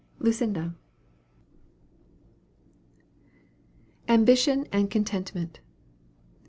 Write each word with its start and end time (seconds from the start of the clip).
'"LUCINDA. 0.25 0.73
AMBITION 4.07 4.65
AND 4.71 4.89
CONTENTMENT. 4.89 5.59